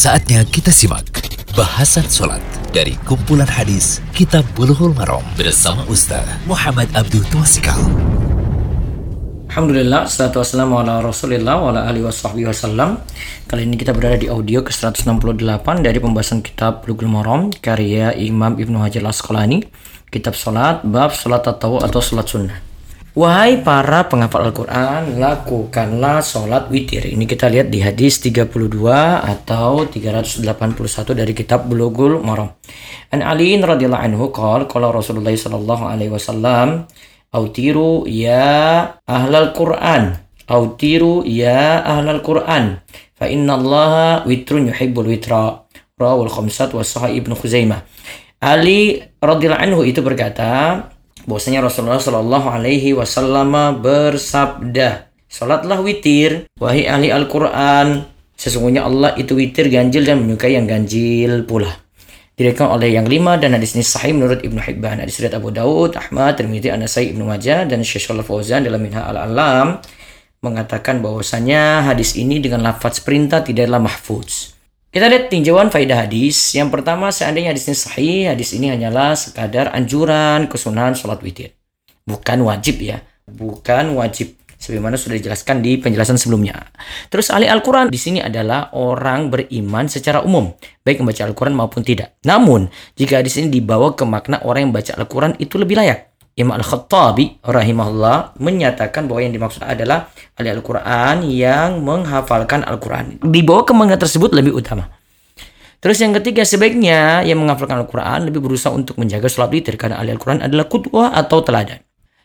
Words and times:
Saatnya 0.00 0.48
kita 0.48 0.72
simak 0.72 1.04
bahasan 1.52 2.08
sholat 2.08 2.40
dari 2.72 2.96
kumpulan 3.04 3.44
hadis 3.44 4.00
Kitab 4.16 4.48
Bulughul 4.56 4.96
Maram 4.96 5.20
bersama 5.36 5.84
Ustaz 5.92 6.24
Muhammad 6.48 6.88
Abdul 6.96 7.20
Twasikal. 7.28 7.76
Alhamdulillah, 9.52 10.08
salatu 10.08 10.40
wassalamu 10.40 10.80
ala 10.80 11.04
rasulillah 11.04 11.52
wa 11.52 11.68
ala 11.68 11.84
alihi 11.84 12.08
wasahbihi 12.08 12.48
wasallam 12.48 12.96
Kali 13.44 13.68
ini 13.68 13.76
kita 13.76 13.92
berada 13.92 14.16
di 14.16 14.32
audio 14.32 14.64
ke-168 14.64 15.68
dari 15.84 16.00
pembahasan 16.00 16.40
kitab 16.40 16.80
Bulughul 16.80 17.12
Maram 17.12 17.52
karya 17.60 18.16
Imam 18.16 18.56
Ibnu 18.56 18.80
Hajar 18.80 19.04
Asqalani 19.04 19.68
Kitab 20.08 20.32
Salat, 20.32 20.80
Bab 20.80 21.12
Salat 21.12 21.44
Tatawu 21.44 21.76
atau 21.84 22.00
Salat 22.00 22.24
Sunnah 22.24 22.69
Wahai 23.10 23.58
para 23.66 24.06
penghafal 24.06 24.46
Al-Quran, 24.46 25.18
lakukanlah 25.18 26.22
sholat 26.22 26.70
witir. 26.70 27.10
Ini 27.10 27.26
kita 27.26 27.50
lihat 27.50 27.66
di 27.66 27.82
hadis 27.82 28.22
32 28.22 28.54
atau 29.18 29.82
381 29.82 30.46
dari 31.18 31.34
kitab 31.34 31.66
Bulughul 31.66 32.22
Maram. 32.22 32.54
An 33.10 33.26
Ali 33.26 33.58
radhiyallahu 33.58 34.04
anhu 34.06 34.30
qala 34.30 34.70
qala 34.70 34.94
Rasulullah 34.94 35.34
sallallahu 35.34 35.90
alaihi 35.90 36.14
wasallam 36.14 36.86
Autiru 37.34 38.06
ya 38.06 38.94
ahlal 39.02 39.58
Quran. 39.58 40.14
Autiru 40.46 41.26
ya 41.26 41.82
ahlal 41.82 42.22
Quran. 42.22 42.78
Fa 43.18 43.26
inna 43.26 43.58
witrun 44.22 44.70
yuhibbul 44.70 45.10
witra. 45.10 45.66
Rawul 45.98 46.30
khamsat 46.30 46.70
wa 46.78 46.86
sahih 46.86 47.18
ibnu 47.18 47.34
Khuzaimah. 47.34 47.82
Ali 48.38 49.02
radhiyallahu 49.18 49.62
anhu 49.66 49.82
itu 49.82 49.98
berkata, 49.98 50.86
bahwasanya 51.24 51.64
Rasulullah 51.64 52.00
Shallallahu 52.00 52.46
Alaihi 52.48 52.96
Wasallam 52.96 53.80
bersabda, 53.80 55.10
Salatlah 55.30 55.78
witir, 55.78 56.50
wahai 56.58 56.90
ahli 56.90 57.14
Al-Quran. 57.14 58.02
Sesungguhnya 58.34 58.88
Allah 58.88 59.14
itu 59.14 59.38
witir 59.38 59.70
ganjil 59.70 60.02
dan 60.02 60.26
menyukai 60.26 60.58
yang 60.58 60.66
ganjil 60.66 61.46
pula. 61.46 61.70
Direkam 62.34 62.72
oleh 62.72 62.96
yang 62.96 63.04
lima 63.04 63.36
dan 63.36 63.52
hadis 63.52 63.76
ini 63.76 63.84
sahih 63.84 64.16
menurut 64.16 64.40
Ibnu 64.40 64.58
Hibban. 64.58 64.98
Hadis 64.98 65.20
riwayat 65.20 65.36
Abu 65.36 65.52
Daud, 65.52 65.94
Ahmad, 66.00 66.40
Tirmidzi, 66.40 66.72
An-Nasai, 66.72 67.12
Ibnu 67.12 67.28
Majah 67.28 67.68
dan 67.68 67.84
Syekh 67.84 68.08
Shalal 68.08 68.24
Fauzan 68.24 68.64
dalam 68.64 68.80
Minha 68.80 69.04
al-Alam 69.06 69.78
mengatakan 70.40 71.04
bahwasanya 71.04 71.84
hadis 71.84 72.16
ini 72.16 72.40
dengan 72.40 72.64
lafaz 72.64 73.04
perintah 73.04 73.44
tidaklah 73.44 73.76
mahfuz. 73.76 74.56
Kita 74.90 75.06
lihat 75.06 75.30
tinjauan 75.30 75.70
faidah 75.70 76.02
hadis. 76.02 76.34
Yang 76.50 76.74
pertama, 76.74 77.14
seandainya 77.14 77.54
hadis 77.54 77.70
ini 77.70 77.78
sahih, 77.78 78.20
hadis 78.34 78.50
ini 78.58 78.74
hanyalah 78.74 79.14
sekadar 79.14 79.70
anjuran 79.70 80.50
kesunahan 80.50 80.98
sholat 80.98 81.22
witir. 81.22 81.54
Bukan 82.02 82.42
wajib 82.42 82.82
ya. 82.82 82.98
Bukan 83.22 83.94
wajib. 83.94 84.34
Sebagaimana 84.58 84.98
sudah 84.98 85.14
dijelaskan 85.16 85.62
di 85.62 85.78
penjelasan 85.78 86.18
sebelumnya. 86.18 86.74
Terus 87.06 87.30
ahli 87.30 87.46
Al-Quran 87.46 87.88
di 87.88 87.96
sini 87.96 88.18
adalah 88.18 88.74
orang 88.74 89.30
beriman 89.30 89.86
secara 89.86 90.26
umum. 90.26 90.52
Baik 90.82 91.00
membaca 91.00 91.22
Al-Quran 91.22 91.54
maupun 91.54 91.86
tidak. 91.86 92.18
Namun, 92.26 92.66
jika 92.98 93.22
hadis 93.22 93.38
ini 93.38 93.48
dibawa 93.48 93.94
ke 93.94 94.02
makna 94.02 94.42
orang 94.42 94.68
yang 94.68 94.74
baca 94.74 94.98
Al-Quran 94.98 95.38
itu 95.38 95.54
lebih 95.54 95.78
layak. 95.78 96.09
Imam 96.38 96.54
Al-Khattabi 96.56 97.42
rahimahullah 97.42 98.38
menyatakan 98.38 99.10
bahwa 99.10 99.20
yang 99.26 99.34
dimaksud 99.34 99.66
adalah 99.66 100.08
ahli 100.38 100.48
Al-Quran 100.48 101.26
yang 101.26 101.82
menghafalkan 101.82 102.62
Al-Quran. 102.64 103.18
Dibawa 103.20 103.66
ke 103.66 103.72
makna 103.74 103.98
tersebut 103.98 104.30
lebih 104.32 104.54
utama. 104.54 104.88
Terus 105.80 105.96
yang 106.00 106.12
ketiga, 106.12 106.44
sebaiknya 106.44 107.24
yang 107.24 107.40
menghafalkan 107.40 107.80
Al-Quran 107.80 108.28
lebih 108.28 108.44
berusaha 108.44 108.68
untuk 108.68 109.00
menjaga 109.00 109.32
sholat 109.32 109.48
witir 109.48 109.80
karena 109.80 109.96
ahli 109.96 110.12
Al-Quran 110.12 110.44
adalah 110.44 110.68
kutwah 110.68 111.16
atau 111.16 111.40
teladan. 111.40 111.80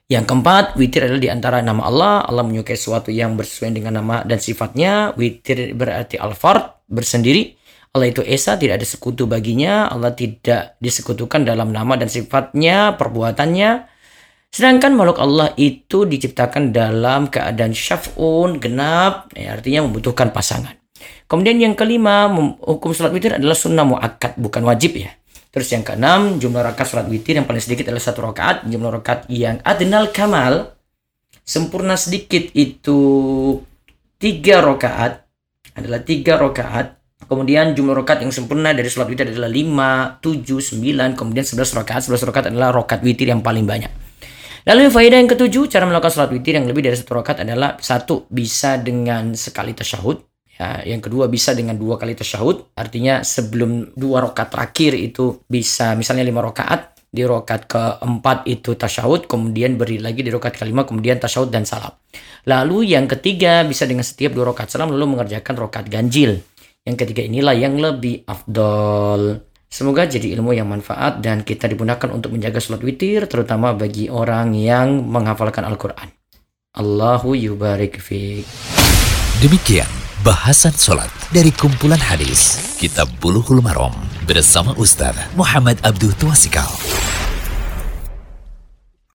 Yang 0.06 0.28
keempat, 0.30 0.78
witir 0.78 1.08
adalah 1.08 1.24
di 1.24 1.32
antara 1.32 1.58
nama 1.66 1.82
Allah. 1.88 2.14
Allah 2.30 2.44
menyukai 2.46 2.78
sesuatu 2.78 3.10
yang 3.10 3.34
bersesuaian 3.40 3.74
dengan 3.74 4.04
nama 4.04 4.22
dan 4.22 4.38
sifatnya. 4.38 5.16
Witir 5.18 5.74
berarti 5.74 6.20
al-fard, 6.20 6.86
bersendiri. 6.86 7.58
Allah 7.96 8.12
itu 8.12 8.20
Esa, 8.28 8.60
tidak 8.60 8.84
ada 8.84 8.88
sekutu 8.88 9.24
baginya. 9.24 9.88
Allah 9.88 10.12
tidak 10.12 10.76
disekutukan 10.84 11.48
dalam 11.48 11.72
nama 11.72 11.96
dan 11.96 12.12
sifatnya, 12.12 13.00
perbuatannya. 13.00 13.95
Sedangkan 14.56 14.96
makhluk 14.96 15.20
Allah 15.20 15.52
itu 15.60 16.08
diciptakan 16.08 16.72
dalam 16.72 17.28
keadaan 17.28 17.76
syaf'un, 17.76 18.56
genap, 18.56 19.28
ya, 19.36 19.60
artinya 19.60 19.84
membutuhkan 19.84 20.32
pasangan. 20.32 20.80
Kemudian 21.28 21.60
yang 21.60 21.76
kelima, 21.76 22.32
hukum 22.64 22.96
sholat 22.96 23.12
witir 23.12 23.36
adalah 23.36 23.52
sunnah 23.52 23.84
mu'akkad, 23.84 24.40
bukan 24.40 24.64
wajib 24.64 24.96
ya. 24.96 25.12
Terus 25.52 25.76
yang 25.76 25.84
keenam, 25.84 26.40
jumlah 26.40 26.72
rakaat 26.72 26.88
sholat 26.88 27.08
witir 27.12 27.36
yang 27.36 27.44
paling 27.44 27.60
sedikit 27.60 27.92
adalah 27.92 28.08
satu 28.08 28.32
rakaat. 28.32 28.64
Jumlah 28.64 28.96
rakaat 29.04 29.28
yang 29.28 29.60
adnal 29.60 30.16
kamal, 30.16 30.72
sempurna 31.44 32.00
sedikit 32.00 32.48
itu 32.56 33.00
tiga 34.16 34.64
rakaat, 34.64 35.20
adalah 35.76 36.00
tiga 36.00 36.40
rakaat. 36.40 36.96
Kemudian 37.28 37.76
jumlah 37.76 37.92
rakaat 37.92 38.24
yang 38.24 38.32
sempurna 38.32 38.72
dari 38.72 38.88
sholat 38.88 39.12
witir 39.12 39.28
adalah 39.28 39.52
5, 39.52 40.24
7, 40.24 40.80
9, 40.80 41.20
kemudian 41.20 41.44
11 41.44 41.76
rakaat. 41.76 42.08
11 42.08 42.24
rakaat 42.24 42.46
adalah 42.56 42.72
rakaat 42.72 43.04
witir 43.04 43.28
yang 43.28 43.44
paling 43.44 43.68
banyak. 43.68 44.05
Lalu 44.66 44.90
faedah 44.90 45.22
yang 45.22 45.30
ketujuh, 45.30 45.70
cara 45.70 45.86
melakukan 45.86 46.10
sholat 46.10 46.34
witir 46.34 46.58
yang 46.58 46.66
lebih 46.66 46.82
dari 46.82 46.98
satu 46.98 47.22
rakaat 47.22 47.46
adalah 47.46 47.78
satu 47.78 48.26
bisa 48.34 48.82
dengan 48.82 49.38
sekali 49.38 49.78
tasyahud. 49.78 50.18
Ya, 50.58 50.82
yang 50.88 51.06
kedua 51.06 51.30
bisa 51.30 51.54
dengan 51.54 51.78
dua 51.78 52.02
kali 52.02 52.18
tasyahud. 52.18 52.74
Artinya 52.74 53.22
sebelum 53.22 53.94
dua 53.94 54.26
rakaat 54.26 54.50
terakhir 54.50 54.98
itu 54.98 55.46
bisa 55.46 55.94
misalnya 55.94 56.26
lima 56.26 56.42
rakaat. 56.42 56.98
Di 57.16 57.24
rakaat 57.24 57.70
keempat 57.70 58.44
itu 58.50 58.76
tasyahud, 58.76 59.30
kemudian 59.30 59.78
beri 59.78 60.02
lagi 60.02 60.20
di 60.20 60.34
rakaat 60.34 60.58
kelima, 60.60 60.84
kemudian 60.84 61.22
tasyahud 61.22 61.48
dan 61.54 61.64
salam. 61.64 61.94
Lalu 62.50 62.92
yang 62.98 63.06
ketiga 63.06 63.62
bisa 63.64 63.86
dengan 63.86 64.04
setiap 64.04 64.34
dua 64.34 64.50
rakaat 64.50 64.74
salam 64.74 64.90
lalu 64.90 65.14
mengerjakan 65.14 65.62
rakaat 65.62 65.88
ganjil. 65.94 66.42
Yang 66.82 66.96
ketiga 67.06 67.22
inilah 67.22 67.54
yang 67.54 67.78
lebih 67.78 68.26
afdol. 68.26 69.46
Semoga 69.68 70.08
jadi 70.08 70.32
ilmu 70.40 70.56
yang 70.56 70.72
manfaat 70.72 71.20
dan 71.20 71.44
kita 71.44 71.68
digunakan 71.68 72.08
untuk 72.14 72.32
menjaga 72.32 72.64
sholat 72.64 72.82
witir 72.86 73.28
terutama 73.28 73.76
bagi 73.76 74.08
orang 74.08 74.56
yang 74.56 75.04
menghafalkan 75.04 75.68
Al-Quran. 75.68 76.10
Allahu 76.76 77.36
yubarik 77.36 78.00
fiqh. 78.00 78.48
Demikian 79.44 79.88
bahasan 80.24 80.72
sholat 80.76 81.12
dari 81.32 81.52
kumpulan 81.52 82.00
hadis 82.00 82.76
Kitab 82.80 83.12
Bulughul 83.20 83.60
Maram 83.60 83.94
bersama 84.24 84.72
Ustaz 84.80 85.16
Muhammad 85.36 85.80
Abdul 85.84 86.16
Twasikal. 86.16 86.68